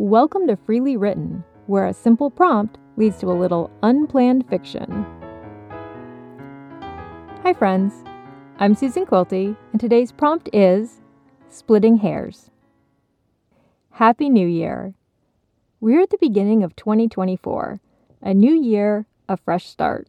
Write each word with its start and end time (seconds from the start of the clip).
Welcome 0.00 0.46
to 0.46 0.54
Freely 0.54 0.96
Written, 0.96 1.42
where 1.66 1.88
a 1.88 1.92
simple 1.92 2.30
prompt 2.30 2.78
leads 2.96 3.18
to 3.18 3.32
a 3.32 3.34
little 3.34 3.68
unplanned 3.82 4.48
fiction. 4.48 5.04
Hi, 7.42 7.52
friends. 7.52 8.04
I'm 8.60 8.76
Susan 8.76 9.06
Quilty, 9.06 9.56
and 9.72 9.80
today's 9.80 10.12
prompt 10.12 10.50
is 10.52 11.00
Splitting 11.48 11.96
Hairs. 11.96 12.52
Happy 13.90 14.30
New 14.30 14.46
Year! 14.46 14.94
We're 15.80 16.02
at 16.02 16.10
the 16.10 16.18
beginning 16.20 16.62
of 16.62 16.76
2024, 16.76 17.80
a 18.22 18.32
new 18.32 18.54
year, 18.54 19.06
a 19.28 19.36
fresh 19.36 19.66
start. 19.66 20.06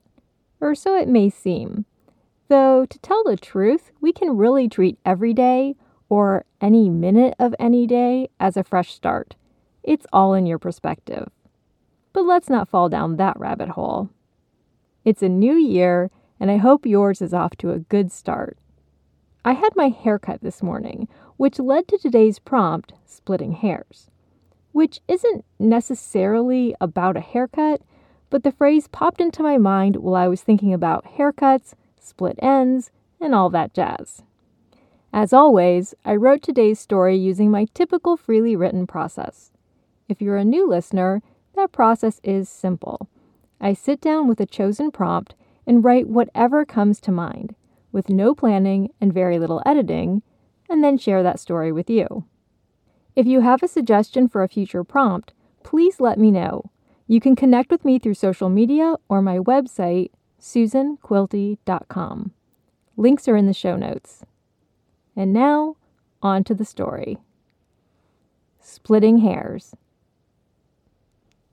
Or 0.62 0.76
so 0.76 0.96
it 0.96 1.08
may 1.08 1.32
seem. 1.32 1.86
Though, 2.48 2.86
to 2.86 3.00
tell 3.00 3.24
the 3.24 3.38
truth, 3.38 3.90
we 4.00 4.14
can 4.14 4.38
really 4.38 4.70
treat 4.70 5.00
every 5.04 5.34
day, 5.34 5.78
or 6.10 6.46
any 6.62 6.90
minute 6.90 7.34
of 7.40 7.56
any 7.58 7.88
day, 7.88 8.30
as 8.40 8.56
a 8.56 8.64
fresh 8.64 8.94
start 8.94 9.36
it's 9.84 10.06
all 10.12 10.34
in 10.34 10.46
your 10.46 10.60
perspective. 10.60 11.30
But 12.14 12.26
let's 12.26 12.50
not 12.50 12.68
fall 12.68 12.90
down 12.90 13.16
that 13.16 13.40
rabbit 13.40 13.70
hole. 13.70 14.10
It's 15.06 15.24
a 15.24 15.30
new 15.30 15.54
year, 15.54 16.12
and 16.40 16.52
I 16.52 16.58
hope 16.58 16.86
yours 16.86 17.22
is 17.22 17.34
off 17.34 17.56
to 17.58 17.72
a 17.72 17.80
good 17.80 18.12
start. 18.12 18.58
I 19.46 19.54
had 19.54 19.76
my 19.76 19.90
haircut 19.90 20.42
this 20.42 20.62
morning, 20.62 21.08
which 21.38 21.60
led 21.60 21.88
to 21.88 21.98
today's 21.98 22.40
prompt, 22.40 22.94
Splitting 23.06 23.54
Hairs, 23.54 24.10
which 24.74 25.00
isn't 25.08 25.46
necessarily 25.58 26.76
about 26.82 27.16
a 27.16 27.22
haircut, 27.22 27.82
but 28.30 28.44
the 28.44 28.52
phrase 28.52 28.88
popped 28.88 29.22
into 29.22 29.42
my 29.42 29.58
mind 29.58 29.96
while 29.96 30.16
I 30.16 30.28
was 30.28 30.42
thinking 30.42 30.74
about 30.74 31.16
haircuts, 31.18 31.74
split 32.00 32.38
ends, 32.42 32.92
and 33.20 33.34
all 33.34 33.50
that 33.50 33.74
jazz. 33.74 34.24
As 35.12 35.34
always, 35.34 35.96
I 36.06 36.16
wrote 36.16 36.44
today's 36.44 36.80
story 36.80 37.16
using 37.16 37.50
my 37.50 37.66
typical 37.74 38.18
freely 38.18 38.56
written 38.56 38.86
process. 38.86 39.52
If 40.10 40.24
you're 40.24 40.38
a 40.38 40.44
new 40.44 40.68
listener, 40.68 41.22
that 41.56 41.72
process 41.72 42.20
is 42.24 42.50
simple. 42.50 43.08
I 43.62 43.74
sit 43.74 44.02
down 44.02 44.28
with 44.28 44.40
a 44.42 44.48
chosen 44.48 44.90
prompt 44.90 45.36
and 45.68 45.84
write 45.84 46.08
whatever 46.08 46.66
comes 46.66 47.00
to 47.02 47.12
mind, 47.12 47.56
with 47.92 48.10
no 48.10 48.34
planning 48.34 48.90
and 49.00 49.14
very 49.14 49.38
little 49.38 49.62
editing, 49.68 50.24
and 50.68 50.84
then 50.84 50.98
share 50.98 51.22
that 51.22 51.40
story 51.40 51.72
with 51.72 51.92
you. 51.92 52.26
If 53.16 53.28
you 53.28 53.42
have 53.42 53.62
a 53.62 53.68
suggestion 53.68 54.28
for 54.28 54.42
a 54.42 54.50
future 54.50 54.84
prompt, 54.84 55.34
please 55.64 56.00
let 56.00 56.18
me 56.18 56.32
know. 56.32 56.72
You 57.06 57.20
can 57.20 57.36
connect 57.36 57.70
with 57.70 57.86
me 57.86 58.00
through 58.00 58.16
social 58.16 58.50
media 58.50 58.96
or 59.10 59.22
my 59.22 59.38
website, 59.38 60.10
susanquilty.com. 60.42 62.32
Links 62.98 63.28
are 63.28 63.38
in 63.38 63.46
the 63.46 63.54
show 63.54 63.76
notes. 63.76 64.24
And 65.16 65.34
now, 65.34 65.76
on 66.24 66.44
to 66.46 66.56
the 66.56 66.66
story. 66.66 67.20
Splitting 68.60 69.20
Hairs. 69.20 69.76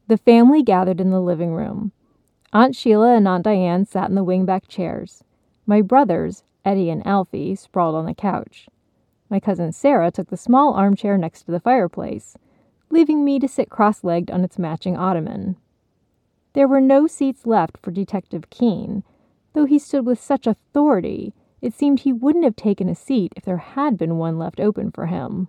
The 0.08 0.16
family 0.16 0.62
gathered 0.62 1.00
in 1.00 1.10
the 1.10 1.20
living 1.20 1.52
room. 1.52 1.90
Aunt 2.52 2.76
Sheila 2.76 3.16
and 3.16 3.26
Aunt 3.26 3.42
Diane 3.44 3.84
sat 3.84 4.08
in 4.08 4.14
the 4.14 4.24
wingback 4.24 4.68
chairs. 4.68 5.24
My 5.66 5.82
brothers, 5.82 6.44
Eddie 6.64 6.90
and 6.90 7.04
Alfie, 7.04 7.56
sprawled 7.56 7.96
on 7.96 8.06
the 8.06 8.14
couch. 8.14 8.68
My 9.28 9.40
cousin 9.40 9.72
Sarah 9.72 10.12
took 10.12 10.28
the 10.28 10.36
small 10.36 10.74
armchair 10.74 11.18
next 11.18 11.42
to 11.42 11.50
the 11.50 11.58
fireplace, 11.58 12.36
leaving 12.88 13.24
me 13.24 13.40
to 13.40 13.48
sit 13.48 13.68
cross 13.68 14.04
legged 14.04 14.30
on 14.30 14.44
its 14.44 14.60
matching 14.60 14.96
ottoman. 14.96 15.56
There 16.52 16.68
were 16.68 16.80
no 16.80 17.08
seats 17.08 17.44
left 17.44 17.76
for 17.78 17.90
Detective 17.90 18.48
Keen, 18.48 19.02
though 19.54 19.64
he 19.64 19.78
stood 19.78 20.06
with 20.06 20.20
such 20.20 20.46
authority 20.46 21.34
it 21.60 21.74
seemed 21.74 22.00
he 22.00 22.12
wouldn't 22.12 22.44
have 22.44 22.54
taken 22.54 22.88
a 22.88 22.94
seat 22.94 23.32
if 23.34 23.44
there 23.44 23.56
had 23.56 23.98
been 23.98 24.18
one 24.18 24.38
left 24.38 24.60
open 24.60 24.92
for 24.92 25.06
him. 25.06 25.48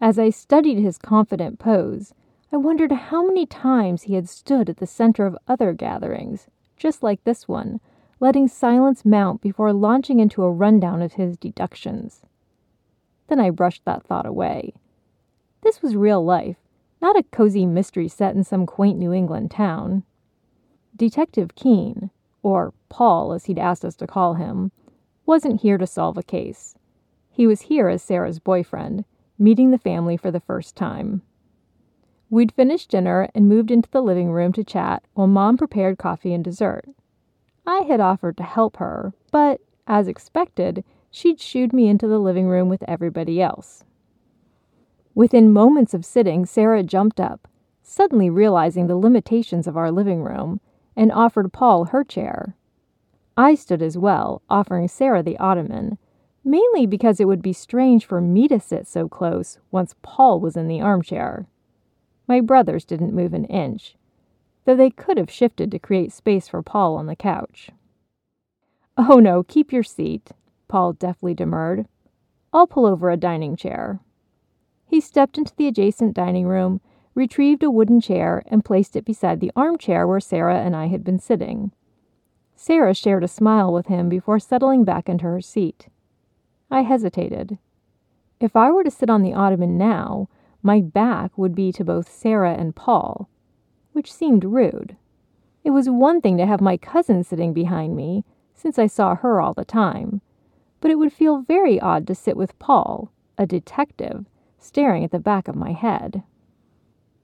As 0.00 0.18
I 0.18 0.30
studied 0.30 0.78
his 0.78 0.96
confident 0.96 1.58
pose, 1.58 2.14
I 2.52 2.56
wondered 2.56 2.92
how 2.92 3.26
many 3.26 3.44
times 3.44 4.02
he 4.02 4.14
had 4.14 4.28
stood 4.28 4.70
at 4.70 4.76
the 4.76 4.86
center 4.86 5.26
of 5.26 5.36
other 5.48 5.72
gatherings, 5.72 6.46
just 6.76 7.02
like 7.02 7.24
this 7.24 7.48
one, 7.48 7.80
letting 8.20 8.48
silence 8.48 9.04
mount 9.04 9.40
before 9.40 9.72
launching 9.72 10.20
into 10.20 10.44
a 10.44 10.50
rundown 10.50 11.02
of 11.02 11.14
his 11.14 11.36
deductions. 11.36 12.22
Then 13.26 13.40
I 13.40 13.50
brushed 13.50 13.84
that 13.84 14.04
thought 14.04 14.26
away. 14.26 14.74
This 15.62 15.82
was 15.82 15.96
real 15.96 16.24
life, 16.24 16.56
not 17.02 17.18
a 17.18 17.24
cozy 17.24 17.66
mystery 17.66 18.08
set 18.08 18.36
in 18.36 18.44
some 18.44 18.64
quaint 18.64 18.98
New 18.98 19.12
England 19.12 19.50
town. 19.50 20.04
Detective 20.94 21.56
Keen, 21.56 22.10
or 22.42 22.72
Paul 22.88 23.32
as 23.32 23.46
he'd 23.46 23.58
asked 23.58 23.84
us 23.84 23.96
to 23.96 24.06
call 24.06 24.34
him, 24.34 24.70
wasn't 25.26 25.62
here 25.62 25.78
to 25.78 25.86
solve 25.86 26.16
a 26.16 26.22
case. 26.22 26.76
He 27.28 27.46
was 27.46 27.62
here 27.62 27.88
as 27.88 28.02
Sarah's 28.02 28.38
boyfriend, 28.38 29.04
meeting 29.38 29.72
the 29.72 29.78
family 29.78 30.16
for 30.16 30.30
the 30.30 30.40
first 30.40 30.76
time. 30.76 31.22
We'd 32.28 32.52
finished 32.52 32.90
dinner 32.90 33.28
and 33.34 33.48
moved 33.48 33.70
into 33.70 33.90
the 33.90 34.02
living 34.02 34.30
room 34.32 34.52
to 34.54 34.64
chat 34.64 35.04
while 35.14 35.28
Mom 35.28 35.56
prepared 35.56 35.96
coffee 35.96 36.34
and 36.34 36.42
dessert. 36.42 36.84
I 37.66 37.80
had 37.80 38.00
offered 38.00 38.36
to 38.38 38.42
help 38.42 38.78
her, 38.78 39.12
but, 39.30 39.60
as 39.86 40.08
expected, 40.08 40.84
she'd 41.10 41.40
shooed 41.40 41.72
me 41.72 41.88
into 41.88 42.08
the 42.08 42.18
living 42.18 42.48
room 42.48 42.68
with 42.68 42.82
everybody 42.88 43.40
else. 43.40 43.84
Within 45.14 45.52
moments 45.52 45.94
of 45.94 46.04
sitting, 46.04 46.46
Sarah 46.46 46.82
jumped 46.82 47.20
up, 47.20 47.48
suddenly 47.82 48.28
realizing 48.28 48.86
the 48.86 48.96
limitations 48.96 49.66
of 49.66 49.76
our 49.76 49.92
living 49.92 50.22
room, 50.22 50.60
and 50.96 51.12
offered 51.12 51.52
Paul 51.52 51.86
her 51.86 52.02
chair. 52.02 52.56
I 53.36 53.54
stood 53.54 53.82
as 53.82 53.96
well, 53.96 54.42
offering 54.50 54.88
Sarah 54.88 55.22
the 55.22 55.38
ottoman, 55.38 55.96
mainly 56.44 56.86
because 56.86 57.20
it 57.20 57.26
would 57.26 57.42
be 57.42 57.52
strange 57.52 58.04
for 58.04 58.20
me 58.20 58.48
to 58.48 58.58
sit 58.58 58.86
so 58.86 59.08
close 59.08 59.58
once 59.70 59.94
Paul 60.02 60.40
was 60.40 60.56
in 60.56 60.68
the 60.68 60.80
armchair. 60.80 61.46
My 62.28 62.40
brothers 62.40 62.84
didn't 62.84 63.14
move 63.14 63.34
an 63.34 63.44
inch, 63.44 63.96
though 64.64 64.76
they 64.76 64.90
could 64.90 65.16
have 65.16 65.30
shifted 65.30 65.70
to 65.70 65.78
create 65.78 66.12
space 66.12 66.48
for 66.48 66.62
Paul 66.62 66.96
on 66.96 67.06
the 67.06 67.16
couch. 67.16 67.70
Oh 68.96 69.20
no, 69.20 69.42
keep 69.42 69.72
your 69.72 69.82
seat, 69.82 70.32
Paul 70.68 70.94
deftly 70.94 71.34
demurred. 71.34 71.86
I'll 72.52 72.66
pull 72.66 72.86
over 72.86 73.10
a 73.10 73.16
dining 73.16 73.54
chair. 73.56 74.00
He 74.86 75.00
stepped 75.00 75.36
into 75.36 75.54
the 75.56 75.68
adjacent 75.68 76.14
dining 76.14 76.46
room, 76.46 76.80
retrieved 77.14 77.62
a 77.62 77.70
wooden 77.70 78.00
chair, 78.00 78.42
and 78.46 78.64
placed 78.64 78.96
it 78.96 79.04
beside 79.04 79.40
the 79.40 79.52
armchair 79.54 80.06
where 80.06 80.20
Sarah 80.20 80.60
and 80.60 80.74
I 80.74 80.86
had 80.86 81.04
been 81.04 81.18
sitting. 81.18 81.72
Sarah 82.54 82.94
shared 82.94 83.22
a 83.22 83.28
smile 83.28 83.72
with 83.72 83.86
him 83.86 84.08
before 84.08 84.38
settling 84.38 84.84
back 84.84 85.08
into 85.08 85.24
her 85.24 85.40
seat. 85.40 85.88
I 86.70 86.82
hesitated. 86.82 87.58
If 88.40 88.56
I 88.56 88.70
were 88.70 88.84
to 88.84 88.90
sit 88.90 89.10
on 89.10 89.22
the 89.22 89.34
ottoman 89.34 89.76
now, 89.76 90.28
my 90.62 90.80
back 90.80 91.36
would 91.36 91.54
be 91.54 91.72
to 91.72 91.84
both 91.84 92.10
Sarah 92.10 92.54
and 92.54 92.74
Paul, 92.74 93.28
which 93.92 94.12
seemed 94.12 94.44
rude. 94.44 94.96
It 95.64 95.70
was 95.70 95.88
one 95.90 96.20
thing 96.20 96.36
to 96.38 96.46
have 96.46 96.60
my 96.60 96.76
cousin 96.76 97.24
sitting 97.24 97.52
behind 97.52 97.96
me, 97.96 98.24
since 98.54 98.78
I 98.78 98.86
saw 98.86 99.14
her 99.16 99.40
all 99.40 99.54
the 99.54 99.64
time, 99.64 100.20
but 100.80 100.90
it 100.90 100.98
would 100.98 101.12
feel 101.12 101.42
very 101.42 101.80
odd 101.80 102.06
to 102.06 102.14
sit 102.14 102.36
with 102.36 102.58
Paul, 102.58 103.10
a 103.36 103.46
detective, 103.46 104.26
staring 104.58 105.04
at 105.04 105.10
the 105.10 105.18
back 105.18 105.48
of 105.48 105.56
my 105.56 105.72
head. 105.72 106.22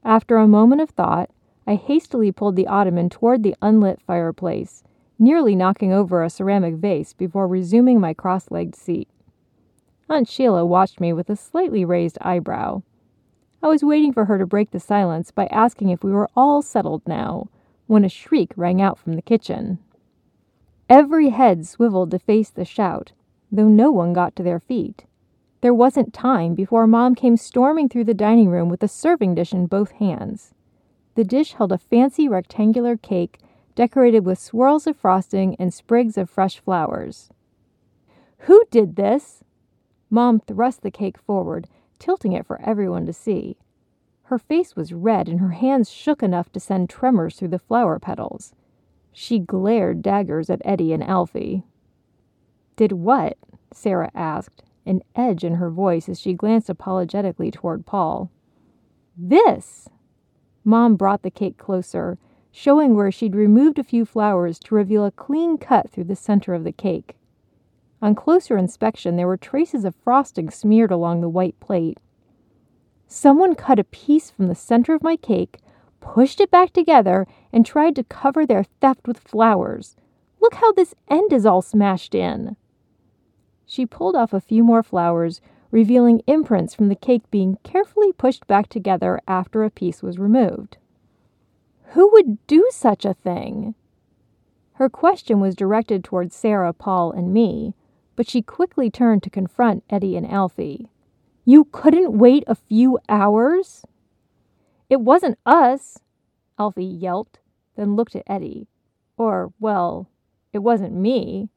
After 0.04 0.36
a 0.36 0.48
moment 0.48 0.80
of 0.80 0.90
thought, 0.90 1.30
I 1.66 1.76
hastily 1.76 2.32
pulled 2.32 2.56
the 2.56 2.66
ottoman 2.66 3.08
toward 3.08 3.42
the 3.42 3.54
unlit 3.62 4.00
fireplace, 4.00 4.82
nearly 5.18 5.54
knocking 5.54 5.92
over 5.92 6.22
a 6.22 6.30
ceramic 6.30 6.74
vase 6.74 7.12
before 7.12 7.46
resuming 7.46 8.00
my 8.00 8.12
cross 8.12 8.50
legged 8.50 8.74
seat. 8.74 9.08
Aunt 10.08 10.28
Sheila 10.28 10.66
watched 10.66 11.00
me 11.00 11.12
with 11.12 11.30
a 11.30 11.36
slightly 11.36 11.84
raised 11.84 12.18
eyebrow. 12.20 12.82
I 13.62 13.68
was 13.68 13.84
waiting 13.84 14.12
for 14.12 14.24
her 14.24 14.38
to 14.38 14.46
break 14.46 14.72
the 14.72 14.80
silence 14.80 15.30
by 15.30 15.46
asking 15.46 15.90
if 15.90 16.02
we 16.02 16.10
were 16.10 16.28
all 16.34 16.62
settled 16.62 17.02
now, 17.06 17.48
when 17.86 18.04
a 18.04 18.08
shriek 18.08 18.52
rang 18.56 18.82
out 18.82 18.98
from 18.98 19.14
the 19.14 19.22
kitchen. 19.22 19.78
Every 20.88 21.28
head 21.28 21.66
swiveled 21.66 22.10
to 22.10 22.18
face 22.18 22.50
the 22.50 22.64
shout, 22.64 23.12
though 23.52 23.68
no 23.68 23.92
one 23.92 24.12
got 24.12 24.34
to 24.36 24.42
their 24.42 24.58
feet. 24.58 25.04
There 25.60 25.72
wasn't 25.72 26.12
time 26.12 26.54
before 26.54 26.88
Mom 26.88 27.14
came 27.14 27.36
storming 27.36 27.88
through 27.88 28.04
the 28.04 28.14
dining 28.14 28.48
room 28.48 28.68
with 28.68 28.82
a 28.82 28.88
serving 28.88 29.36
dish 29.36 29.52
in 29.52 29.66
both 29.66 29.92
hands. 29.92 30.52
The 31.14 31.24
dish 31.24 31.52
held 31.52 31.70
a 31.70 31.78
fancy 31.78 32.28
rectangular 32.28 32.96
cake 32.96 33.38
decorated 33.76 34.24
with 34.24 34.40
swirls 34.40 34.88
of 34.88 34.96
frosting 34.96 35.54
and 35.58 35.72
sprigs 35.72 36.18
of 36.18 36.28
fresh 36.28 36.58
flowers. 36.58 37.30
Who 38.38 38.64
did 38.70 38.96
this? 38.96 39.44
Mom 40.10 40.40
thrust 40.40 40.82
the 40.82 40.90
cake 40.90 41.16
forward, 41.16 41.68
tilting 42.02 42.32
it 42.32 42.44
for 42.44 42.60
everyone 42.62 43.06
to 43.06 43.12
see. 43.12 43.56
Her 44.24 44.36
face 44.36 44.74
was 44.74 44.92
red 44.92 45.28
and 45.28 45.38
her 45.38 45.50
hands 45.50 45.88
shook 45.88 46.20
enough 46.20 46.50
to 46.50 46.58
send 46.58 46.90
tremors 46.90 47.36
through 47.36 47.50
the 47.50 47.60
flower 47.60 48.00
petals. 48.00 48.54
She 49.12 49.38
glared 49.38 50.02
daggers 50.02 50.50
at 50.50 50.60
Eddie 50.64 50.92
and 50.92 51.04
Alfie. 51.04 51.62
Did 52.74 52.90
what? 52.90 53.38
Sarah 53.72 54.10
asked, 54.16 54.64
an 54.84 55.02
edge 55.14 55.44
in 55.44 55.54
her 55.54 55.70
voice 55.70 56.08
as 56.08 56.18
she 56.18 56.34
glanced 56.34 56.68
apologetically 56.68 57.52
toward 57.52 57.86
Paul. 57.86 58.32
This! 59.16 59.88
Mom 60.64 60.96
brought 60.96 61.22
the 61.22 61.30
cake 61.30 61.56
closer, 61.56 62.18
showing 62.50 62.96
where 62.96 63.12
she'd 63.12 63.36
removed 63.36 63.78
a 63.78 63.84
few 63.84 64.04
flowers 64.04 64.58
to 64.58 64.74
reveal 64.74 65.04
a 65.04 65.12
clean 65.12 65.56
cut 65.56 65.88
through 65.88 66.04
the 66.04 66.16
center 66.16 66.52
of 66.52 66.64
the 66.64 66.72
cake. 66.72 67.16
On 68.02 68.16
closer 68.16 68.58
inspection, 68.58 69.14
there 69.14 69.28
were 69.28 69.36
traces 69.36 69.84
of 69.84 69.94
frosting 69.94 70.50
smeared 70.50 70.90
along 70.90 71.20
the 71.20 71.28
white 71.28 71.58
plate. 71.60 71.98
Someone 73.06 73.54
cut 73.54 73.78
a 73.78 73.84
piece 73.84 74.28
from 74.28 74.48
the 74.48 74.56
center 74.56 74.92
of 74.92 75.04
my 75.04 75.14
cake, 75.16 75.60
pushed 76.00 76.40
it 76.40 76.50
back 76.50 76.72
together, 76.72 77.28
and 77.52 77.64
tried 77.64 77.94
to 77.94 78.02
cover 78.04 78.44
their 78.44 78.64
theft 78.64 79.06
with 79.06 79.20
flowers. 79.20 79.94
Look 80.40 80.54
how 80.54 80.72
this 80.72 80.96
end 81.08 81.32
is 81.32 81.46
all 81.46 81.62
smashed 81.62 82.12
in. 82.12 82.56
She 83.66 83.86
pulled 83.86 84.16
off 84.16 84.32
a 84.32 84.40
few 84.40 84.64
more 84.64 84.82
flowers, 84.82 85.40
revealing 85.70 86.22
imprints 86.26 86.74
from 86.74 86.88
the 86.88 86.96
cake 86.96 87.30
being 87.30 87.56
carefully 87.62 88.12
pushed 88.12 88.48
back 88.48 88.68
together 88.68 89.20
after 89.28 89.62
a 89.62 89.70
piece 89.70 90.02
was 90.02 90.18
removed. 90.18 90.76
Who 91.92 92.10
would 92.10 92.44
do 92.48 92.68
such 92.72 93.04
a 93.04 93.14
thing? 93.14 93.76
Her 94.72 94.88
question 94.88 95.38
was 95.38 95.54
directed 95.54 96.02
toward 96.02 96.32
Sarah, 96.32 96.72
Paul, 96.72 97.12
and 97.12 97.32
me, 97.32 97.74
but 98.16 98.28
she 98.28 98.42
quickly 98.42 98.90
turned 98.90 99.22
to 99.22 99.30
confront 99.30 99.84
Eddie 99.90 100.16
and 100.16 100.30
Alfie. 100.30 100.88
You 101.44 101.64
couldn't 101.64 102.16
wait 102.16 102.44
a 102.46 102.54
few 102.54 102.98
hours? 103.08 103.84
It 104.88 105.00
wasn't 105.00 105.38
us, 105.46 105.98
Alfie 106.58 106.84
yelped, 106.84 107.40
then 107.76 107.96
looked 107.96 108.14
at 108.14 108.24
Eddie. 108.26 108.68
Or, 109.16 109.52
well, 109.58 110.08
it 110.52 110.58
wasn't 110.58 110.94
me. 110.94 111.48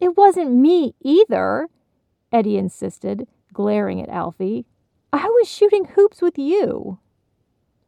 It 0.00 0.16
wasn't 0.16 0.52
me 0.52 0.94
either, 1.00 1.68
Eddie 2.32 2.56
insisted, 2.56 3.26
glaring 3.52 4.00
at 4.00 4.08
Alfie. 4.08 4.64
I 5.12 5.26
was 5.26 5.48
shooting 5.48 5.84
hoops 5.84 6.22
with 6.22 6.38
you. 6.38 6.98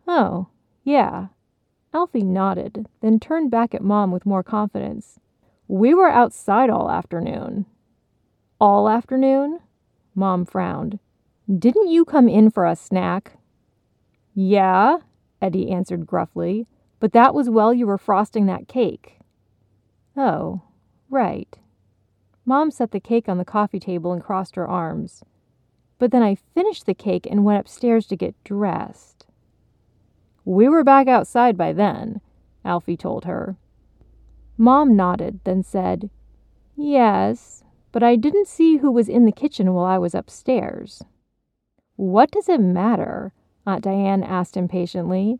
Oh, 0.06 0.48
yeah. 0.82 1.28
Alfie 1.94 2.24
nodded, 2.24 2.86
then 3.00 3.18
turned 3.18 3.50
back 3.50 3.74
at 3.74 3.82
Mom 3.82 4.10
with 4.10 4.26
more 4.26 4.42
confidence. 4.42 5.18
We 5.68 5.94
were 5.94 6.10
outside 6.10 6.68
all 6.68 6.90
afternoon. 6.90 7.66
All 8.66 8.88
afternoon? 8.88 9.60
Mom 10.14 10.46
frowned. 10.46 10.98
Didn't 11.54 11.88
you 11.88 12.06
come 12.06 12.30
in 12.30 12.48
for 12.48 12.64
a 12.64 12.74
snack? 12.74 13.36
Yeah, 14.34 15.00
Eddie 15.42 15.70
answered 15.70 16.06
gruffly, 16.06 16.66
but 16.98 17.12
that 17.12 17.34
was 17.34 17.50
while 17.50 17.74
you 17.74 17.86
were 17.86 17.98
frosting 17.98 18.46
that 18.46 18.66
cake. 18.66 19.18
Oh, 20.16 20.62
right. 21.10 21.58
Mom 22.46 22.70
set 22.70 22.92
the 22.92 23.00
cake 23.00 23.28
on 23.28 23.36
the 23.36 23.44
coffee 23.44 23.78
table 23.78 24.14
and 24.14 24.24
crossed 24.24 24.56
her 24.56 24.66
arms. 24.66 25.22
But 25.98 26.10
then 26.10 26.22
I 26.22 26.34
finished 26.34 26.86
the 26.86 26.94
cake 26.94 27.26
and 27.30 27.44
went 27.44 27.60
upstairs 27.60 28.06
to 28.06 28.16
get 28.16 28.42
dressed. 28.44 29.26
We 30.46 30.70
were 30.70 30.84
back 30.84 31.06
outside 31.06 31.58
by 31.58 31.74
then, 31.74 32.22
Alfie 32.64 32.96
told 32.96 33.26
her. 33.26 33.58
Mom 34.56 34.96
nodded, 34.96 35.40
then 35.44 35.62
said, 35.62 36.08
Yes, 36.76 37.62
but 37.94 38.02
I 38.02 38.16
didn't 38.16 38.48
see 38.48 38.78
who 38.78 38.90
was 38.90 39.08
in 39.08 39.24
the 39.24 39.30
kitchen 39.30 39.72
while 39.72 39.84
I 39.84 39.98
was 39.98 40.16
upstairs. 40.16 41.04
What 41.94 42.32
does 42.32 42.48
it 42.48 42.60
matter? 42.60 43.32
Aunt 43.64 43.84
Diane 43.84 44.24
asked 44.24 44.56
impatiently. 44.56 45.38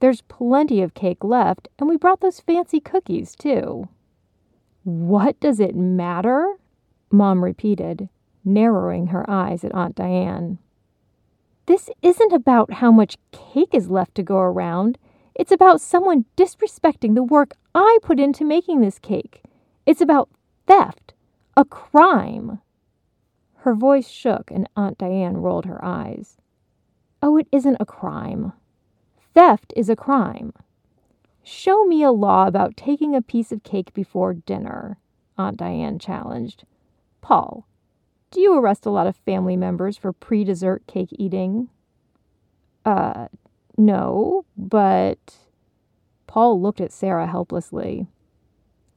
There's 0.00 0.22
plenty 0.22 0.82
of 0.82 0.94
cake 0.94 1.22
left, 1.22 1.68
and 1.78 1.88
we 1.88 1.96
brought 1.96 2.20
those 2.20 2.40
fancy 2.40 2.80
cookies, 2.80 3.36
too. 3.36 3.88
What 4.82 5.38
does 5.38 5.60
it 5.60 5.76
matter? 5.76 6.56
Mom 7.12 7.44
repeated, 7.44 8.08
narrowing 8.44 9.06
her 9.06 9.24
eyes 9.30 9.62
at 9.62 9.72
Aunt 9.72 9.94
Diane. 9.94 10.58
This 11.66 11.90
isn't 12.02 12.32
about 12.32 12.72
how 12.72 12.90
much 12.90 13.18
cake 13.30 13.72
is 13.72 13.88
left 13.88 14.16
to 14.16 14.24
go 14.24 14.38
around. 14.38 14.98
It's 15.36 15.52
about 15.52 15.80
someone 15.80 16.24
disrespecting 16.36 17.14
the 17.14 17.22
work 17.22 17.54
I 17.72 17.98
put 18.02 18.18
into 18.18 18.44
making 18.44 18.80
this 18.80 18.98
cake. 18.98 19.42
It's 19.86 20.00
about 20.00 20.28
theft, 20.66 21.13
a 21.56 21.64
crime. 21.64 22.60
Her 23.56 23.74
voice 23.74 24.08
shook 24.08 24.50
and 24.50 24.68
Aunt 24.76 24.98
Diane 24.98 25.38
rolled 25.38 25.66
her 25.66 25.82
eyes. 25.84 26.36
Oh, 27.22 27.36
it 27.36 27.48
isn't 27.50 27.76
a 27.80 27.86
crime. 27.86 28.52
Theft 29.34 29.72
is 29.76 29.88
a 29.88 29.96
crime. 29.96 30.52
Show 31.42 31.84
me 31.84 32.02
a 32.02 32.12
law 32.12 32.46
about 32.46 32.76
taking 32.76 33.14
a 33.14 33.22
piece 33.22 33.52
of 33.52 33.62
cake 33.62 33.92
before 33.92 34.34
dinner, 34.34 34.98
Aunt 35.36 35.56
Diane 35.56 35.98
challenged. 35.98 36.64
Paul, 37.20 37.66
do 38.30 38.40
you 38.40 38.58
arrest 38.58 38.86
a 38.86 38.90
lot 38.90 39.06
of 39.06 39.16
family 39.16 39.56
members 39.56 39.96
for 39.96 40.12
pre 40.12 40.44
dessert 40.44 40.86
cake 40.86 41.10
eating? 41.12 41.68
Uh, 42.84 43.28
no, 43.76 44.44
but. 44.56 45.38
Paul 46.26 46.60
looked 46.60 46.80
at 46.80 46.92
Sarah 46.92 47.28
helplessly. 47.28 48.08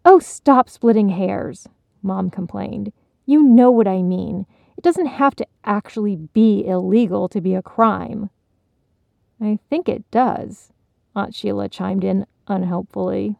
Oh, 0.03 0.19
stop 0.19 0.69
splitting 0.69 1.09
hairs, 1.09 1.67
Mom 2.01 2.29
complained. 2.29 2.91
You 3.25 3.43
know 3.43 3.71
what 3.71 3.87
I 3.87 4.01
mean. 4.01 4.45
It 4.77 4.83
doesn't 4.83 5.07
have 5.07 5.35
to 5.37 5.47
actually 5.63 6.15
be 6.15 6.65
illegal 6.65 7.27
to 7.29 7.41
be 7.41 7.55
a 7.55 7.61
crime. 7.61 8.29
I 9.41 9.59
think 9.69 9.89
it 9.89 10.09
does, 10.11 10.71
Aunt 11.15 11.35
Sheila 11.35 11.69
chimed 11.69 12.03
in 12.03 12.25
unhelpfully. 12.47 13.35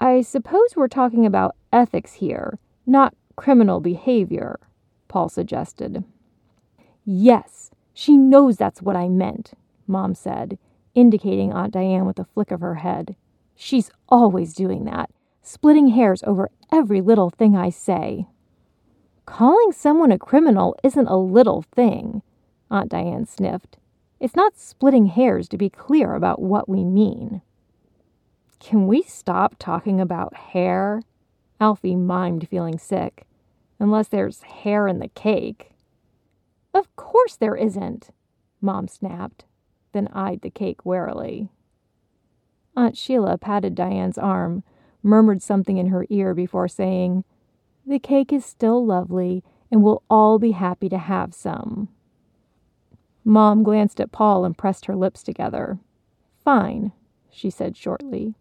I 0.00 0.22
suppose 0.22 0.74
we're 0.74 0.88
talking 0.88 1.24
about 1.24 1.56
ethics 1.72 2.14
here, 2.14 2.58
not 2.86 3.14
criminal 3.36 3.80
behavior, 3.80 4.58
Paul 5.08 5.28
suggested. 5.28 6.04
Yes, 7.04 7.70
she 7.94 8.16
knows 8.16 8.56
that's 8.56 8.82
what 8.82 8.96
I 8.96 9.08
meant, 9.08 9.52
Mom 9.86 10.14
said, 10.14 10.58
indicating 10.94 11.52
Aunt 11.52 11.72
Diane 11.72 12.06
with 12.06 12.18
a 12.18 12.24
flick 12.24 12.50
of 12.50 12.60
her 12.60 12.76
head. 12.76 13.16
She's 13.54 13.90
always 14.08 14.54
doing 14.54 14.84
that, 14.86 15.10
splitting 15.42 15.88
hairs 15.88 16.22
over 16.24 16.50
every 16.70 17.00
little 17.00 17.30
thing 17.30 17.56
I 17.56 17.70
say. 17.70 18.26
Calling 19.26 19.72
someone 19.72 20.12
a 20.12 20.18
criminal 20.18 20.76
isn't 20.82 21.06
a 21.06 21.16
little 21.16 21.62
thing, 21.62 22.22
Aunt 22.70 22.90
Diane 22.90 23.26
sniffed. 23.26 23.76
It's 24.20 24.36
not 24.36 24.56
splitting 24.56 25.06
hairs 25.06 25.48
to 25.48 25.58
be 25.58 25.68
clear 25.68 26.14
about 26.14 26.40
what 26.40 26.68
we 26.68 26.84
mean. 26.84 27.42
Can 28.60 28.86
we 28.86 29.02
stop 29.02 29.56
talking 29.58 30.00
about 30.00 30.34
hair? 30.34 31.02
Alfie 31.60 31.96
mimed 31.96 32.48
feeling 32.48 32.78
sick. 32.78 33.26
Unless 33.80 34.08
there's 34.08 34.42
hair 34.42 34.86
in 34.86 35.00
the 35.00 35.08
cake. 35.08 35.72
Of 36.72 36.94
course 36.94 37.34
there 37.34 37.56
isn't, 37.56 38.10
Mom 38.60 38.86
snapped, 38.86 39.44
then 39.92 40.08
eyed 40.12 40.42
the 40.42 40.50
cake 40.50 40.86
warily. 40.86 41.48
Aunt 42.76 42.96
Sheila 42.96 43.36
patted 43.36 43.74
Diane's 43.74 44.16
arm, 44.16 44.62
murmured 45.02 45.42
something 45.42 45.78
in 45.78 45.88
her 45.88 46.06
ear 46.10 46.34
before 46.34 46.68
saying, 46.68 47.24
The 47.86 47.98
cake 47.98 48.32
is 48.32 48.44
still 48.44 48.84
lovely, 48.84 49.42
and 49.70 49.82
we'll 49.82 50.02
all 50.08 50.38
be 50.38 50.52
happy 50.52 50.88
to 50.88 50.98
have 50.98 51.34
some. 51.34 51.88
Mom 53.24 53.62
glanced 53.62 54.00
at 54.00 54.12
Paul 54.12 54.44
and 54.44 54.56
pressed 54.58 54.86
her 54.86 54.96
lips 54.96 55.22
together. 55.22 55.78
Fine, 56.44 56.92
she 57.30 57.50
said 57.50 57.76
shortly. 57.76 58.34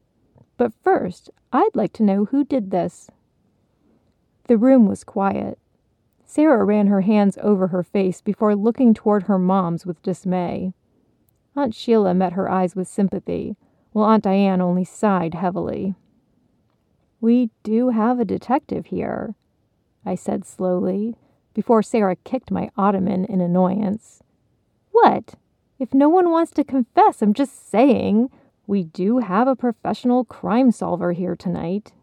But 0.57 0.73
first, 0.83 1.29
I'd 1.53 1.75
like 1.75 1.93
to 1.93 2.03
know 2.03 2.25
who 2.25 2.43
did 2.43 2.71
this. 2.71 3.09
The 4.45 4.57
room 4.57 4.87
was 4.87 5.03
quiet. 5.03 5.57
Sarah 6.25 6.63
ran 6.63 6.87
her 6.87 7.01
hands 7.01 7.37
over 7.41 7.67
her 7.67 7.83
face 7.83 8.21
before 8.21 8.55
looking 8.55 8.93
toward 8.93 9.23
her 9.23 9.37
mom's 9.37 9.85
with 9.85 10.01
dismay. 10.01 10.73
Aunt 11.55 11.75
Sheila 11.75 12.13
met 12.13 12.33
her 12.33 12.49
eyes 12.49 12.75
with 12.75 12.87
sympathy, 12.87 13.57
while 13.91 14.05
Aunt 14.05 14.23
Diane 14.23 14.61
only 14.61 14.85
sighed 14.85 15.33
heavily. 15.33 15.95
We 17.21 17.51
do 17.61 17.89
have 17.89 18.19
a 18.19 18.25
detective 18.25 18.87
here, 18.87 19.35
I 20.03 20.15
said 20.15 20.43
slowly, 20.43 21.15
before 21.53 21.83
Sarah 21.83 22.15
kicked 22.15 22.49
my 22.49 22.71
ottoman 22.75 23.25
in 23.25 23.41
annoyance. 23.41 24.23
What? 24.91 25.35
If 25.77 25.93
no 25.93 26.09
one 26.09 26.31
wants 26.31 26.51
to 26.53 26.63
confess, 26.63 27.21
I'm 27.21 27.33
just 27.35 27.69
saying. 27.69 28.31
We 28.65 28.83
do 28.83 29.19
have 29.19 29.47
a 29.47 29.55
professional 29.55 30.25
crime 30.25 30.71
solver 30.71 31.11
here 31.11 31.35
tonight. 31.35 31.93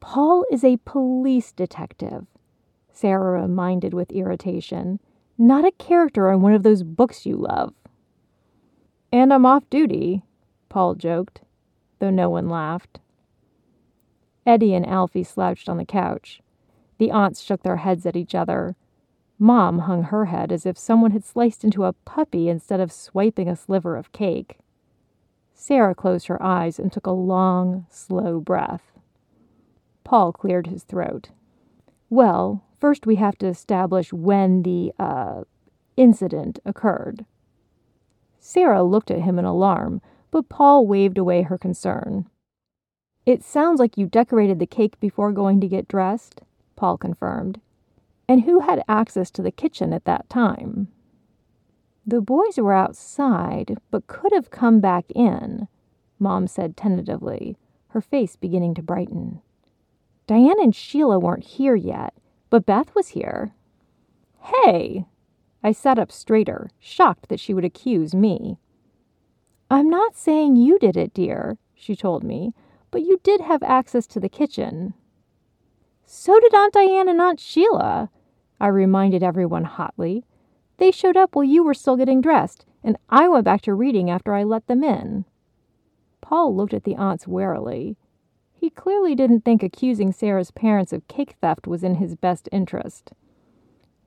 Paul 0.00 0.44
is 0.50 0.62
a 0.62 0.78
police 0.84 1.52
detective, 1.52 2.26
Sarah 2.92 3.40
reminded 3.40 3.94
with 3.94 4.12
irritation, 4.12 5.00
not 5.38 5.64
a 5.64 5.72
character 5.72 6.30
in 6.30 6.42
one 6.42 6.52
of 6.52 6.64
those 6.64 6.82
books 6.82 7.24
you 7.24 7.36
love. 7.36 7.72
And 9.10 9.32
I'm 9.32 9.46
off 9.46 9.68
duty, 9.70 10.22
Paul 10.68 10.96
joked, 10.96 11.40
though 11.98 12.10
no 12.10 12.28
one 12.28 12.48
laughed. 12.48 12.98
Eddie 14.46 14.74
and 14.74 14.86
Alfie 14.86 15.22
slouched 15.22 15.68
on 15.68 15.76
the 15.76 15.84
couch. 15.84 16.40
The 16.98 17.10
aunts 17.10 17.40
shook 17.40 17.62
their 17.62 17.76
heads 17.76 18.06
at 18.06 18.16
each 18.16 18.34
other. 18.34 18.76
Mom 19.38 19.80
hung 19.80 20.04
her 20.04 20.26
head 20.26 20.52
as 20.52 20.66
if 20.66 20.78
someone 20.78 21.10
had 21.10 21.24
sliced 21.24 21.64
into 21.64 21.84
a 21.84 21.92
puppy 21.92 22.48
instead 22.48 22.80
of 22.80 22.92
swiping 22.92 23.48
a 23.48 23.56
sliver 23.56 23.96
of 23.96 24.12
cake. 24.12 24.58
Sarah 25.54 25.94
closed 25.94 26.26
her 26.26 26.42
eyes 26.42 26.78
and 26.78 26.92
took 26.92 27.06
a 27.06 27.12
long, 27.12 27.86
slow 27.88 28.40
breath. 28.40 28.92
Paul 30.04 30.32
cleared 30.32 30.66
his 30.66 30.84
throat. 30.84 31.30
Well, 32.10 32.64
first 32.78 33.06
we 33.06 33.16
have 33.16 33.38
to 33.38 33.46
establish 33.46 34.12
when 34.12 34.62
the, 34.62 34.92
uh, 34.98 35.42
incident 35.96 36.58
occurred. 36.64 37.24
Sarah 38.38 38.82
looked 38.82 39.10
at 39.10 39.20
him 39.22 39.38
in 39.38 39.44
alarm, 39.44 40.00
but 40.30 40.48
Paul 40.48 40.86
waved 40.86 41.18
away 41.18 41.42
her 41.42 41.58
concern. 41.58 42.26
It 43.24 43.44
sounds 43.44 43.78
like 43.78 43.96
you 43.96 44.06
decorated 44.06 44.58
the 44.58 44.66
cake 44.66 44.98
before 44.98 45.32
going 45.32 45.60
to 45.60 45.68
get 45.68 45.88
dressed, 45.88 46.42
Paul 46.74 46.96
confirmed. 46.96 47.60
And 48.28 48.42
who 48.42 48.60
had 48.60 48.82
access 48.88 49.30
to 49.32 49.42
the 49.42 49.52
kitchen 49.52 49.92
at 49.92 50.04
that 50.04 50.28
time? 50.28 50.88
The 52.04 52.20
boys 52.20 52.58
were 52.58 52.72
outside, 52.72 53.78
but 53.92 54.08
could 54.08 54.32
have 54.32 54.50
come 54.50 54.80
back 54.80 55.04
in, 55.14 55.68
Mom 56.18 56.48
said 56.48 56.76
tentatively, 56.76 57.56
her 57.88 58.00
face 58.00 58.34
beginning 58.34 58.74
to 58.74 58.82
brighten. 58.82 59.40
Diane 60.26 60.60
and 60.60 60.74
Sheila 60.74 61.18
weren't 61.18 61.44
here 61.44 61.76
yet, 61.76 62.14
but 62.50 62.66
Beth 62.66 62.92
was 62.94 63.08
here. 63.08 63.54
Hey! 64.40 65.06
I 65.62 65.70
sat 65.70 65.98
up 65.98 66.10
straighter, 66.10 66.70
shocked 66.80 67.28
that 67.28 67.38
she 67.38 67.54
would 67.54 67.64
accuse 67.64 68.14
me. 68.14 68.58
I'm 69.70 69.88
not 69.88 70.16
saying 70.16 70.56
you 70.56 70.78
did 70.80 70.96
it, 70.96 71.14
dear, 71.14 71.56
she 71.74 71.94
told 71.94 72.24
me, 72.24 72.52
but 72.92 73.02
you 73.02 73.18
did 73.24 73.40
have 73.40 73.64
access 73.64 74.06
to 74.06 74.20
the 74.20 74.28
kitchen. 74.28 74.94
So 76.06 76.38
did 76.38 76.54
Aunt 76.54 76.74
Diane 76.74 77.08
and 77.08 77.20
Aunt 77.20 77.40
Sheila, 77.40 78.10
I 78.60 78.68
reminded 78.68 79.24
everyone 79.24 79.64
hotly. 79.64 80.24
They 80.76 80.92
showed 80.92 81.16
up 81.16 81.34
while 81.34 81.44
you 81.44 81.64
were 81.64 81.74
still 81.74 81.96
getting 81.96 82.20
dressed, 82.20 82.64
and 82.84 82.96
I 83.08 83.28
went 83.28 83.44
back 83.44 83.62
to 83.62 83.74
reading 83.74 84.10
after 84.10 84.34
I 84.34 84.44
let 84.44 84.68
them 84.68 84.84
in. 84.84 85.24
Paul 86.20 86.54
looked 86.54 86.74
at 86.74 86.84
the 86.84 86.94
aunts 86.94 87.26
warily. 87.26 87.96
He 88.52 88.70
clearly 88.70 89.14
didn't 89.14 89.40
think 89.44 89.62
accusing 89.62 90.12
Sarah's 90.12 90.52
parents 90.52 90.92
of 90.92 91.08
cake 91.08 91.34
theft 91.40 91.66
was 91.66 91.82
in 91.82 91.96
his 91.96 92.14
best 92.14 92.48
interest. 92.52 93.12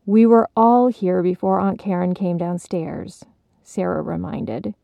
We 0.05 0.25
were 0.25 0.47
all 0.55 0.87
here 0.87 1.23
before 1.23 1.59
Aunt 1.59 1.79
Karen 1.79 2.13
came 2.13 2.37
downstairs, 2.37 3.25
Sarah 3.63 4.01
reminded. 4.01 4.75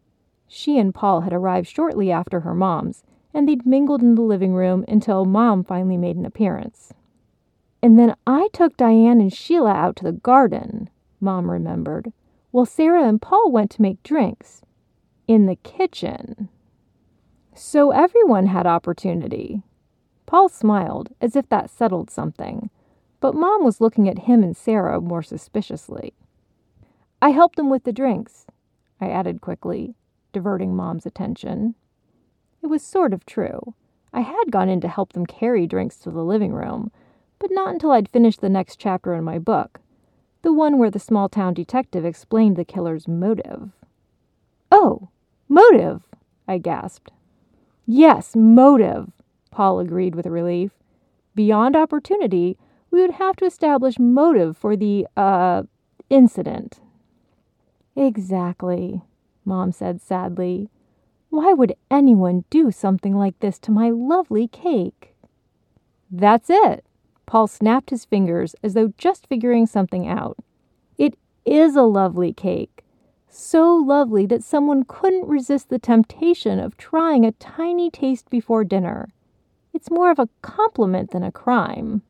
She 0.47 0.77
and 0.77 0.93
Paul 0.93 1.21
had 1.21 1.31
arrived 1.31 1.67
shortly 1.67 2.11
after 2.11 2.41
her 2.41 2.55
mom's, 2.55 3.03
and 3.33 3.47
they'd 3.47 3.65
mingled 3.65 4.01
in 4.01 4.15
the 4.15 4.21
living 4.21 4.53
room 4.53 4.85
until 4.87 5.25
Mom 5.25 5.63
finally 5.63 5.97
made 5.97 6.15
an 6.15 6.25
appearance. 6.25 6.93
And 7.81 7.97
then 7.97 8.15
I 8.27 8.49
took 8.53 8.77
Diane 8.77 9.19
and 9.19 9.33
Sheila 9.33 9.73
out 9.73 9.95
to 9.97 10.03
the 10.03 10.11
garden, 10.11 10.89
Mom 11.19 11.49
remembered, 11.49 12.13
while 12.51 12.65
Sarah 12.65 13.07
and 13.07 13.21
Paul 13.21 13.51
went 13.51 13.71
to 13.71 13.81
make 13.81 14.03
drinks. 14.03 14.61
In 15.27 15.45
the 15.45 15.55
kitchen. 15.55 16.49
So 17.55 17.91
everyone 17.91 18.47
had 18.47 18.67
opportunity. 18.67 19.63
Paul 20.25 20.49
smiled, 20.49 21.09
as 21.21 21.35
if 21.35 21.47
that 21.49 21.69
settled 21.69 22.09
something 22.09 22.69
but 23.21 23.35
Mom 23.35 23.63
was 23.63 23.79
looking 23.79 24.09
at 24.09 24.19
him 24.19 24.43
and 24.43 24.57
Sarah 24.57 24.99
more 24.99 25.23
suspiciously. 25.23 26.13
I 27.21 27.29
helped 27.29 27.55
them 27.55 27.69
with 27.69 27.83
the 27.83 27.93
drinks, 27.93 28.47
I 28.99 29.09
added 29.09 29.41
quickly, 29.41 29.95
diverting 30.33 30.75
Mom's 30.75 31.05
attention. 31.05 31.75
It 32.61 32.67
was 32.67 32.83
sort 32.83 33.13
of 33.13 33.25
true. 33.25 33.73
I 34.13 34.21
had 34.21 34.51
gone 34.51 34.69
in 34.69 34.81
to 34.81 34.87
help 34.87 35.13
them 35.13 35.25
carry 35.25 35.65
drinks 35.65 35.97
to 35.99 36.11
the 36.11 36.23
living 36.23 36.53
room, 36.53 36.91
but 37.39 37.51
not 37.51 37.69
until 37.71 37.91
I'd 37.91 38.09
finished 38.09 38.41
the 38.41 38.49
next 38.49 38.77
chapter 38.79 39.13
in 39.13 39.23
my 39.23 39.39
book, 39.39 39.79
the 40.41 40.53
one 40.53 40.77
where 40.77 40.91
the 40.91 40.99
small 40.99 41.29
town 41.29 41.53
detective 41.53 42.05
explained 42.05 42.55
the 42.55 42.65
killer's 42.65 43.07
motive. 43.07 43.71
Oh, 44.71 45.09
motive, 45.47 46.03
I 46.47 46.57
gasped. 46.57 47.11
Yes, 47.85 48.35
motive, 48.35 49.11
Paul 49.49 49.79
agreed 49.79 50.15
with 50.15 50.25
relief. 50.25 50.71
Beyond 51.35 51.75
opportunity, 51.75 52.57
we 52.89 53.01
would 53.01 53.11
have 53.11 53.35
to 53.37 53.45
establish 53.45 53.97
motive 53.97 54.57
for 54.57 54.75
the, 54.75 55.07
uh, 55.15 55.63
incident. 56.09 56.79
Exactly, 57.95 59.01
Mom 59.45 59.71
said 59.71 60.01
sadly. 60.01 60.69
Why 61.31 61.53
would 61.53 61.77
anyone 61.89 62.43
do 62.49 62.71
something 62.71 63.15
like 63.15 63.39
this 63.39 63.57
to 63.59 63.71
my 63.71 63.89
lovely 63.89 64.49
cake? 64.49 65.15
That's 66.11 66.49
it. 66.49 66.83
Paul 67.25 67.47
snapped 67.47 67.89
his 67.89 68.03
fingers 68.03 68.53
as 68.61 68.73
though 68.73 68.91
just 68.97 69.27
figuring 69.27 69.65
something 69.65 70.05
out. 70.05 70.37
It 70.97 71.17
is 71.45 71.77
a 71.77 71.83
lovely 71.83 72.33
cake. 72.33 72.83
So 73.29 73.73
lovely 73.73 74.25
that 74.25 74.43
someone 74.43 74.83
couldn't 74.83 75.25
resist 75.25 75.69
the 75.69 75.79
temptation 75.79 76.59
of 76.59 76.75
trying 76.75 77.25
a 77.25 77.31
tiny 77.31 77.89
taste 77.89 78.29
before 78.29 78.65
dinner. 78.65 79.07
It's 79.73 79.89
more 79.89 80.11
of 80.11 80.19
a 80.19 80.27
compliment 80.41 81.11
than 81.11 81.23
a 81.23 81.31
crime. 81.31 82.01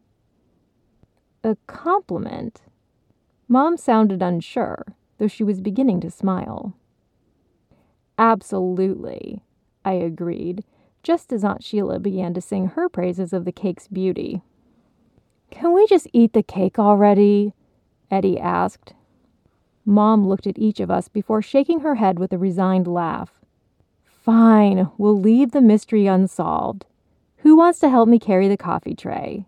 A 1.43 1.57
compliment? 1.67 2.61
Mom 3.47 3.77
sounded 3.77 4.23
unsure, 4.23 4.95
though 5.19 5.27
she 5.27 5.43
was 5.43 5.61
beginning 5.61 6.01
to 6.01 6.09
smile. 6.09 6.73
Absolutely, 8.21 9.41
I 9.83 9.93
agreed, 9.93 10.63
just 11.01 11.33
as 11.33 11.43
Aunt 11.43 11.63
Sheila 11.63 11.97
began 11.97 12.35
to 12.35 12.39
sing 12.39 12.67
her 12.67 12.87
praises 12.87 13.33
of 13.33 13.45
the 13.45 13.51
cake's 13.51 13.87
beauty. 13.87 14.43
Can 15.49 15.73
we 15.73 15.87
just 15.87 16.07
eat 16.13 16.33
the 16.33 16.43
cake 16.43 16.77
already? 16.77 17.55
Eddie 18.11 18.39
asked. 18.39 18.93
Mom 19.85 20.23
looked 20.23 20.45
at 20.45 20.59
each 20.59 20.79
of 20.79 20.91
us 20.91 21.07
before 21.07 21.41
shaking 21.41 21.79
her 21.79 21.95
head 21.95 22.19
with 22.19 22.31
a 22.31 22.37
resigned 22.37 22.85
laugh. 22.85 23.41
Fine, 24.05 24.91
we'll 24.99 25.19
leave 25.19 25.49
the 25.49 25.59
mystery 25.59 26.05
unsolved. 26.05 26.85
Who 27.37 27.55
wants 27.55 27.79
to 27.79 27.89
help 27.89 28.07
me 28.07 28.19
carry 28.19 28.47
the 28.47 28.55
coffee 28.55 28.93
tray? 28.93 29.47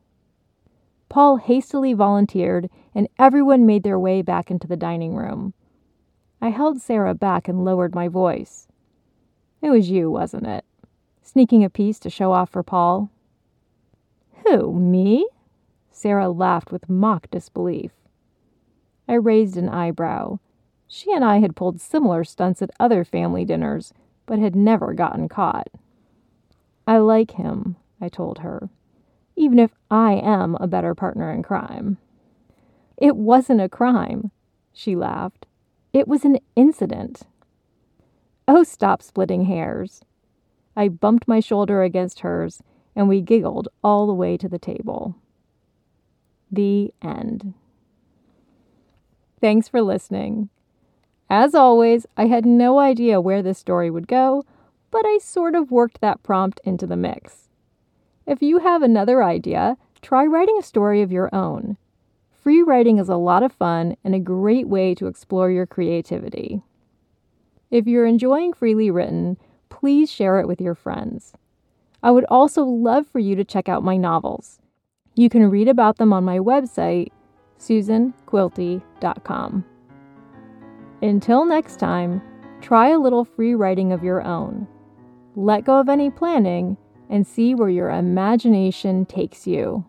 Paul 1.10 1.38
hastily 1.38 1.94
volunteered, 1.94 2.72
and 2.96 3.08
everyone 3.20 3.68
made 3.68 3.84
their 3.84 4.00
way 4.00 4.24
back 4.24 4.50
into 4.50 4.66
the 4.66 4.76
dining 4.76 5.16
room. 5.16 5.54
I 6.44 6.50
held 6.50 6.82
Sarah 6.82 7.14
back 7.14 7.48
and 7.48 7.64
lowered 7.64 7.96
my 7.96 8.10
voice. 8.10 8.68
It 9.62 9.70
was 9.70 9.90
you, 9.90 10.12
wasn't 10.12 10.46
it? 10.46 10.66
Sneaking 11.22 11.64
a 11.64 11.70
piece 11.70 12.00
to 12.00 12.10
show 12.10 12.34
off 12.34 12.50
for 12.50 12.64
Paul. 12.64 13.10
Who, 14.46 14.74
me? 14.74 15.26
Sarah 15.90 16.30
laughed 16.30 16.72
with 16.72 16.90
mock 16.90 17.32
disbelief. 17.32 17.92
I 19.08 19.14
raised 19.14 19.56
an 19.56 19.70
eyebrow. 19.70 20.40
She 20.88 21.14
and 21.14 21.24
I 21.24 21.38
had 21.38 21.56
pulled 21.56 21.80
similar 21.80 22.26
stunts 22.26 22.62
at 22.62 22.72
other 22.78 23.06
family 23.06 23.46
dinners, 23.46 23.94
but 24.26 24.40
had 24.40 24.56
never 24.56 24.94
gotten 24.94 25.30
caught. 25.30 25.70
I 26.86 26.98
like 26.98 27.32
him, 27.32 27.78
I 28.02 28.10
told 28.10 28.40
her 28.40 28.70
even 29.36 29.60
if 29.60 29.72
I 29.90 30.14
am 30.14 30.56
a 30.60 30.68
better 30.68 30.94
partner 30.94 31.32
in 31.32 31.44
crime. 31.44 31.98
It 32.98 33.16
wasn't 33.16 33.62
a 33.62 33.70
crime, 33.70 34.32
she 34.72 34.96
laughed. 34.96 35.46
It 35.94 36.08
was 36.08 36.26
an 36.26 36.40
incident. 36.56 37.22
Oh, 38.48 38.64
stop 38.64 39.04
splitting 39.04 39.46
hairs. 39.46 40.02
I 40.76 40.88
bumped 40.90 41.28
my 41.28 41.40
shoulder 41.40 41.84
against 41.84 42.22
hers, 42.22 42.64
and 42.96 43.08
we 43.08 43.22
giggled 43.22 43.70
all 43.84 44.08
the 44.08 44.14
way 44.14 44.36
to 44.38 44.50
the 44.50 44.58
table. 44.58 45.16
The 46.52 46.92
end. 47.02 47.54
Thanks 49.40 49.68
for 49.68 49.84
listening. 49.84 50.50
As 51.30 51.54
always, 51.54 52.08
I 52.18 52.26
had 52.26 52.46
no 52.46 52.80
idea 52.80 53.22
where 53.22 53.44
this 53.44 53.60
story 53.60 53.92
would 53.92 54.08
go, 54.08 54.46
but 54.90 55.06
I 55.06 55.20
sort 55.20 55.54
of 55.54 55.72
worked 55.72 56.02
that 56.02 56.24
prompt 56.24 56.60
into 56.64 56.88
the 56.88 56.98
mix. 56.98 57.50
If 58.26 58.42
you 58.42 58.60
have 58.60 58.82
another 58.82 59.24
idea, 59.24 59.78
try 60.02 60.26
writing 60.26 60.58
a 60.58 60.64
story 60.64 61.02
of 61.02 61.12
your 61.12 61.34
own. 61.34 61.78
Free 62.44 62.62
writing 62.62 63.00
is 63.00 63.08
a 63.08 63.16
lot 63.16 63.42
of 63.42 63.54
fun 63.54 63.96
and 64.04 64.14
a 64.14 64.20
great 64.20 64.68
way 64.68 64.94
to 64.96 65.08
explore 65.08 65.50
your 65.50 65.66
creativity. 65.66 66.62
If 67.72 67.88
you're 67.88 68.06
enjoying 68.06 68.52
Freely 68.52 68.92
Written, 68.92 69.38
please 69.70 70.12
share 70.12 70.42
it 70.42 70.48
with 70.48 70.60
your 70.60 70.76
friends. 70.76 71.32
I 72.04 72.12
would 72.12 72.26
also 72.26 72.66
love 72.66 73.08
for 73.08 73.20
you 73.20 73.38
to 73.38 73.46
check 73.46 73.70
out 73.70 73.82
my 73.82 73.96
novels. 73.96 74.60
You 75.16 75.30
can 75.30 75.50
read 75.50 75.70
about 75.70 76.00
them 76.00 76.12
on 76.12 76.26
my 76.26 76.38
website, 76.38 77.12
susanquilty.com. 77.60 79.66
Until 81.02 81.46
next 81.46 81.80
time, 81.80 82.22
try 82.60 82.90
a 82.90 83.00
little 83.00 83.24
free 83.24 83.56
writing 83.56 83.94
of 83.94 84.04
your 84.04 84.22
own. 84.22 84.68
Let 85.38 85.64
go 85.64 85.80
of 85.80 85.88
any 85.88 86.10
planning 86.10 86.76
and 87.10 87.26
see 87.26 87.56
where 87.56 87.70
your 87.70 87.90
imagination 87.90 89.06
takes 89.06 89.48
you. 89.48 89.86